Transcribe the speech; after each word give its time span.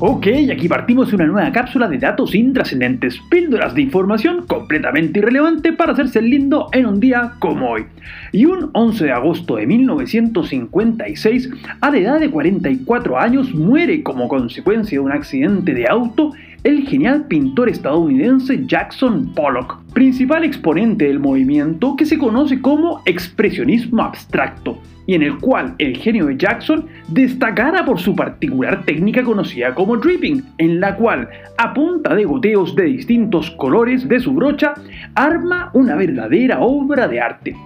Ok, 0.00 0.28
aquí 0.52 0.68
partimos 0.68 1.12
una 1.12 1.26
nueva 1.26 1.50
cápsula 1.50 1.88
de 1.88 1.98
datos 1.98 2.32
intrascendentes, 2.32 3.18
píldoras 3.28 3.74
de 3.74 3.82
información 3.82 4.46
completamente 4.46 5.18
irrelevante 5.18 5.72
para 5.72 5.92
hacerse 5.92 6.22
lindo 6.22 6.68
en 6.72 6.86
un 6.86 7.00
día 7.00 7.32
como 7.40 7.70
hoy. 7.70 7.86
Y 8.30 8.44
un 8.44 8.70
11 8.74 9.06
de 9.06 9.10
agosto 9.10 9.56
de 9.56 9.66
1956, 9.66 11.50
a 11.80 11.90
la 11.90 11.98
edad 11.98 12.20
de 12.20 12.30
44 12.30 13.18
años, 13.18 13.52
muere 13.52 14.04
como 14.04 14.28
consecuencia 14.28 15.00
de 15.00 15.04
un 15.04 15.10
accidente 15.10 15.74
de 15.74 15.88
auto 15.88 16.30
el 16.62 16.86
genial 16.86 17.26
pintor 17.26 17.68
estadounidense 17.68 18.66
Jackson 18.66 19.32
Pollock, 19.34 19.80
principal 19.94 20.44
exponente 20.44 21.06
del 21.06 21.18
movimiento 21.18 21.96
que 21.96 22.06
se 22.06 22.18
conoce 22.18 22.60
como 22.60 23.02
expresionismo 23.04 24.02
abstracto 24.02 24.77
y 25.08 25.14
en 25.14 25.22
el 25.22 25.38
cual 25.38 25.74
el 25.78 25.96
genio 25.96 26.26
de 26.26 26.36
Jackson 26.36 26.86
destacara 27.08 27.82
por 27.84 27.98
su 27.98 28.14
particular 28.14 28.84
técnica 28.84 29.24
conocida 29.24 29.74
como 29.74 29.96
dripping, 29.96 30.44
en 30.58 30.80
la 30.80 30.94
cual, 30.94 31.30
a 31.56 31.72
punta 31.72 32.14
de 32.14 32.26
goteos 32.26 32.76
de 32.76 32.84
distintos 32.84 33.50
colores 33.52 34.06
de 34.06 34.20
su 34.20 34.34
brocha, 34.34 34.74
arma 35.14 35.70
una 35.72 35.96
verdadera 35.96 36.60
obra 36.60 37.08
de 37.08 37.20
arte. 37.20 37.56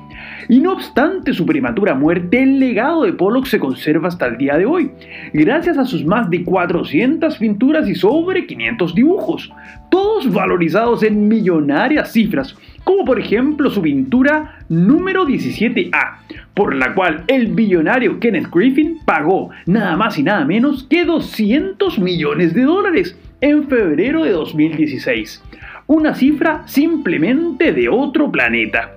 Y 0.49 0.61
no 0.61 0.73
obstante 0.73 1.33
su 1.33 1.47
prematura 1.47 1.95
muerte, 1.95 2.43
el 2.43 2.59
legado 2.59 3.05
de 3.05 3.13
Pollock 3.13 3.47
se 3.47 3.59
conserva 3.59 4.09
hasta 4.09 4.27
el 4.27 4.39
día 4.39 4.57
de 4.57 4.67
hoy, 4.67 4.91
gracias 5.33 5.79
a 5.79 5.85
sus 5.85 6.05
más 6.05 6.29
de 6.31 6.45
400 6.45 7.37
pinturas 7.39 7.89
y 7.89 7.95
sobre 7.95 8.47
500 8.47 8.95
dibujos, 8.95 9.53
todos 9.91 10.33
valorizados 10.33 11.03
en 11.03 11.29
millonarias 11.29 12.13
cifras, 12.13 12.57
como 12.85 13.05
por 13.05 13.21
ejemplo 13.21 13.71
su 13.71 13.83
pintura 13.83 14.59
número 14.69 15.27
17A, 15.27 16.19
por 16.55 16.75
la 16.75 16.95
cual 16.95 17.25
el 17.29 17.49
billonario 17.49 18.19
Kenneth 18.19 18.51
Griffin 18.51 18.99
pagó 19.05 19.51
nada 19.67 19.97
más 19.97 20.19
y 20.19 20.23
nada 20.23 20.45
menos 20.45 20.85
que 20.85 21.05
200 21.05 21.99
millones 21.99 22.55
de 22.55 22.63
dólares 22.63 23.17
en 23.41 23.69
febrero 23.69 24.25
de 24.25 24.31
2016 24.31 25.43
una 25.87 26.15
cifra 26.15 26.63
simplemente 26.67 27.73
de 27.73 27.89
otro 27.89 28.31
planeta. 28.31 28.93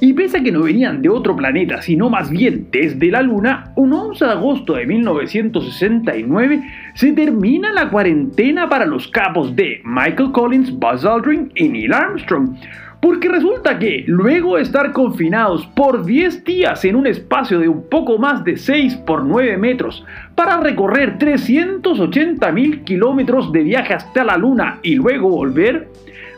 Y 0.00 0.12
pese 0.12 0.38
a 0.38 0.42
que 0.42 0.52
no 0.52 0.62
venían 0.62 1.02
de 1.02 1.08
otro 1.08 1.36
planeta, 1.36 1.82
sino 1.82 2.08
más 2.08 2.30
bien 2.30 2.68
desde 2.70 3.10
la 3.10 3.22
Luna, 3.22 3.72
un 3.76 3.92
11 3.92 4.24
de 4.24 4.30
agosto 4.30 4.74
de 4.74 4.86
1969 4.86 6.62
se 6.94 7.12
termina 7.12 7.72
la 7.72 7.90
cuarentena 7.90 8.68
para 8.68 8.86
los 8.86 9.08
capos 9.08 9.54
de 9.56 9.80
Michael 9.84 10.32
Collins, 10.32 10.70
Buzz 10.78 11.04
Aldrin 11.04 11.52
y 11.54 11.68
Neil 11.68 11.92
Armstrong. 11.92 12.56
Porque 13.02 13.28
resulta 13.28 13.80
que, 13.80 14.04
luego 14.06 14.54
de 14.54 14.62
estar 14.62 14.92
confinados 14.92 15.66
por 15.74 16.04
10 16.04 16.44
días 16.44 16.84
en 16.84 16.94
un 16.94 17.08
espacio 17.08 17.58
de 17.58 17.66
un 17.66 17.88
poco 17.88 18.16
más 18.16 18.44
de 18.44 18.56
6 18.56 18.94
por 18.98 19.24
9 19.24 19.56
metros, 19.56 20.06
para 20.36 20.60
recorrer 20.60 21.18
380 21.18 22.52
mil 22.52 22.84
kilómetros 22.84 23.50
de 23.50 23.64
viaje 23.64 23.92
hasta 23.92 24.22
la 24.22 24.36
Luna 24.36 24.78
y 24.84 24.94
luego 24.94 25.30
volver, 25.30 25.88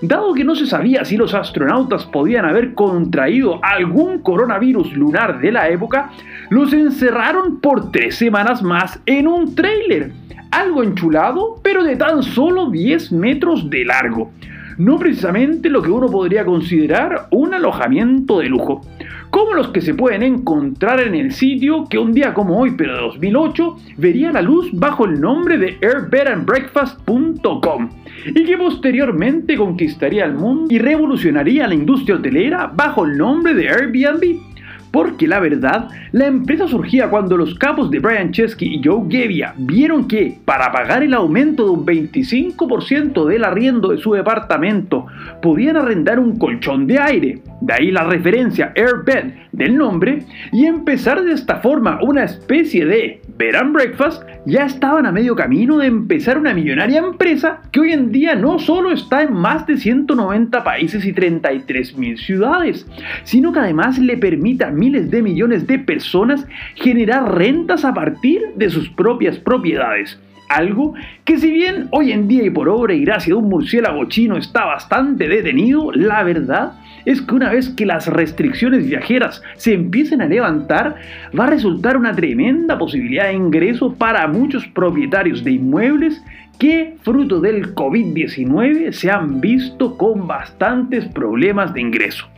Dado 0.01 0.35
que 0.35 0.45
no 0.45 0.55
se 0.55 0.67
sabía 0.67 1.05
si 1.05 1.17
los 1.17 1.33
astronautas 1.35 2.05
podían 2.05 2.45
haber 2.45 2.75
contraído 2.75 3.59
algún 3.62 4.19
coronavirus 4.19 4.92
lunar 4.95 5.41
de 5.41 5.53
la 5.53 5.69
época, 5.69 6.11
los 6.51 6.73
encerraron 6.73 7.61
por 7.61 7.91
tres 7.91 8.17
semanas 8.17 8.62
más 8.62 9.01
en 9.07 9.29
un 9.29 9.55
trailer, 9.55 10.12
algo 10.51 10.83
enchulado, 10.83 11.59
pero 11.62 11.85
de 11.85 11.97
tan 11.97 12.23
solo 12.23 12.70
10 12.70 13.12
metros 13.12 13.70
de 13.70 13.85
largo. 13.85 14.31
No 14.78 14.98
precisamente 14.98 15.70
lo 15.70 15.83
que 15.83 15.91
uno 15.91 16.08
podría 16.08 16.44
considerar 16.44 17.28
un 17.30 17.55
alojamiento 17.55 18.39
de 18.39 18.48
lujo 18.48 18.83
como 19.34 19.55
los 19.55 19.70
que 19.70 19.80
se 19.80 19.94
pueden 19.94 20.22
encontrar 20.22 21.00
en 21.00 21.17
el 21.17 21.33
sitio 21.33 21.86
que 21.91 21.98
un 21.98 22.12
día 22.12 22.33
como 22.33 22.56
hoy, 22.56 22.70
pero 22.78 22.95
de 22.95 23.00
2008, 23.00 23.77
vería 23.97 24.30
la 24.30 24.41
luz 24.41 24.70
bajo 24.72 25.06
el 25.06 25.20
nombre 25.20 25.58
de 25.58 25.77
airbedandbreakfast.com 25.83 27.91
y 28.27 28.45
que 28.45 28.56
posteriormente 28.56 29.56
conquistaría 29.56 30.24
el 30.24 30.34
mundo 30.34 30.73
y 30.73 30.79
revolucionaría 30.79 31.67
la 31.67 31.74
industria 31.74 32.14
hotelera 32.14 32.70
bajo 32.73 33.05
el 33.05 33.18
nombre 33.18 33.55
de 33.55 33.70
Airbnb 33.70 34.54
porque 34.95 35.27
la 35.27 35.41
verdad, 35.41 35.89
la 36.13 36.29
empresa 36.29 36.69
surgía 36.69 37.11
cuando 37.11 37.37
los 37.37 37.57
capos 37.57 37.91
de 37.91 37.99
Brian 37.99 38.31
Chesky 38.31 38.77
y 38.77 38.81
Joe 38.81 39.07
Gebbia 39.11 39.53
vieron 39.59 40.07
que, 40.07 40.39
para 40.45 40.71
pagar 40.71 41.03
el 41.03 41.15
aumento 41.15 41.65
de 41.65 41.71
un 41.71 41.85
25% 41.85 43.27
del 43.27 43.43
arriendo 43.43 43.89
de 43.89 43.99
su 43.99 44.13
departamento, 44.13 45.07
podían 45.43 45.79
arrendar 45.79 46.21
un 46.21 46.39
colchón 46.39 46.87
de 46.87 47.01
aire, 47.01 47.43
de 47.61 47.73
ahí 47.73 47.91
la 47.91 48.05
referencia 48.05 48.73
Airbed 48.77 49.33
del 49.51 49.77
nombre, 49.77 50.23
y 50.53 50.65
empezar 50.65 51.25
de 51.25 51.33
esta 51.33 51.57
forma 51.57 51.99
una 52.01 52.23
especie 52.23 52.87
de 52.87 53.21
And 53.36 53.72
Breakfast, 53.72 54.22
ya 54.46 54.64
estaban 54.64 55.06
a 55.06 55.12
medio 55.12 55.34
camino 55.34 55.78
de 55.78 55.86
empezar 55.86 56.39
una 56.39 56.55
millonaria 56.55 57.00
empresa 57.00 57.62
que 57.72 57.80
hoy 57.80 57.92
en 57.92 58.12
día 58.12 58.36
no 58.36 58.61
solo 58.61 58.92
está 58.92 59.22
en 59.22 59.33
más 59.33 59.67
de 59.67 59.77
190 59.77 60.62
países 60.62 61.05
y 61.05 61.12
33 61.12 61.96
mil 61.98 62.17
ciudades, 62.17 62.86
sino 63.24 63.52
que 63.52 63.58
además 63.58 63.98
le 63.98 64.17
permite 64.17 64.64
a 64.64 64.70
miles 64.70 65.11
de 65.11 65.20
millones 65.20 65.67
de 65.67 65.80
personas 65.80 66.46
generar 66.77 67.36
rentas 67.36 67.84
a 67.84 67.92
partir 67.92 68.40
de 68.55 68.70
sus 68.70 68.89
propias 68.89 69.36
propiedades. 69.39 70.18
Algo 70.48 70.95
que 71.24 71.36
si 71.36 71.51
bien 71.51 71.89
hoy 71.90 72.12
en 72.12 72.28
día 72.28 72.45
y 72.45 72.51
por 72.51 72.68
obra 72.68 72.95
y 72.95 73.05
gracia 73.05 73.34
de 73.34 73.40
un 73.40 73.48
murciélago 73.48 74.05
chino 74.08 74.36
está 74.36 74.64
bastante 74.64 75.27
detenido, 75.27 75.90
la 75.92 76.22
verdad 76.22 76.74
es 77.05 77.20
que 77.23 77.35
una 77.35 77.51
vez 77.51 77.69
que 77.70 77.87
las 77.87 78.07
restricciones 78.07 78.87
viajeras 78.87 79.42
se 79.57 79.75
empiecen 79.75 80.23
a 80.23 80.27
levantar, 80.27 80.97
va 81.39 81.45
a 81.45 81.51
resultar 81.51 81.97
una 81.97 82.15
tremenda 82.15 82.79
posibilidad 82.79 83.27
de 83.27 83.35
ingreso 83.35 83.95
para 83.95 84.27
muchos 84.27 84.67
propietarios 84.69 85.45
de 85.45 85.53
inmuebles 85.53 86.23
que, 86.59 86.97
fruto 87.03 87.41
del 87.41 87.75
COVID-19, 87.75 88.93
se 88.93 89.11
han 89.11 89.41
visto 89.41 89.97
con 89.97 90.27
bastantes 90.27 91.05
problemas 91.07 91.75
de 91.75 91.81
ingreso. 91.81 92.29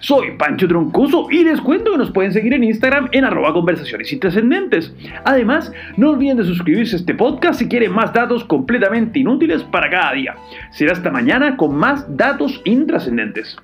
Soy 0.00 0.32
Pancho 0.36 0.68
Troncoso 0.68 1.28
y 1.30 1.44
les 1.44 1.62
cuento 1.62 1.92
que 1.92 1.96
nos 1.96 2.10
pueden 2.10 2.30
seguir 2.30 2.52
en 2.52 2.62
Instagram 2.64 3.08
en 3.12 3.24
arroba 3.24 3.54
conversaciones 3.54 4.12
intrascendentes. 4.12 4.94
Además, 5.24 5.72
no 5.96 6.10
olviden 6.10 6.36
de 6.36 6.44
suscribirse 6.44 6.96
a 6.96 6.98
este 6.98 7.14
podcast 7.14 7.58
si 7.58 7.68
quieren 7.68 7.92
más 7.92 8.12
datos 8.12 8.44
completamente 8.44 9.20
inútiles 9.20 9.62
para 9.62 9.88
cada 9.88 10.12
día. 10.12 10.34
Será 10.72 10.92
hasta 10.92 11.10
mañana 11.10 11.56
con 11.56 11.74
más 11.74 12.04
datos 12.18 12.60
intrascendentes. 12.66 13.56